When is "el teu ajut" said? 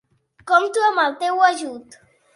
1.05-2.03